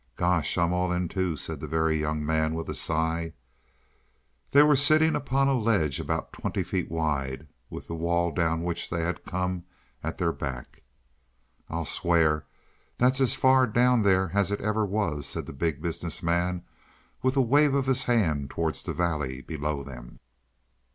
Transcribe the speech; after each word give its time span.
"Gosh, 0.15 0.57
I'm 0.57 0.73
all 0.73 0.91
in, 0.91 1.07
too!" 1.09 1.37
said 1.37 1.59
the 1.59 1.67
Very 1.67 1.95
Young 1.99 2.25
Man 2.25 2.55
with 2.55 2.67
a 2.69 2.73
sigh. 2.73 3.33
They 4.49 4.63
were 4.63 4.75
sitting 4.75 5.15
upon 5.15 5.47
a 5.47 5.55
ledge 5.55 5.99
about 5.99 6.33
twenty 6.33 6.63
feet 6.63 6.89
wide, 6.89 7.47
with 7.69 7.85
the 7.85 7.93
wall 7.93 8.31
down 8.31 8.63
which 8.63 8.89
they 8.89 9.01
had 9.03 9.23
come 9.23 9.63
at 10.03 10.17
their 10.17 10.31
back. 10.31 10.81
"I'll 11.69 11.85
swear 11.85 12.47
that's 12.97 13.21
as 13.21 13.35
far 13.35 13.67
down 13.67 14.01
there 14.01 14.31
as 14.33 14.49
it 14.51 14.59
ever 14.61 14.87
was," 14.87 15.27
said 15.27 15.45
the 15.45 15.53
Big 15.53 15.83
Business 15.83 16.23
Man, 16.23 16.63
with 17.21 17.37
a 17.37 17.41
wave 17.41 17.75
of 17.75 17.85
his 17.85 18.05
hand 18.05 18.49
towards 18.49 18.81
the 18.81 18.93
valley 18.93 19.41
below 19.43 19.83
them. 19.83 20.19